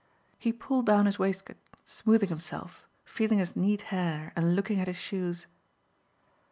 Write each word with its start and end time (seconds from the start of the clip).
He 0.39 0.51
pulled 0.51 0.87
down 0.87 1.05
his 1.05 1.19
waistcoat, 1.19 1.57
smoothing 1.85 2.29
himself, 2.29 2.87
feeling 3.05 3.37
his 3.37 3.55
neat 3.55 3.81
hair 3.93 4.33
and 4.35 4.55
looking 4.55 4.79
at 4.79 4.87
his 4.87 4.97
shoes. 4.97 5.45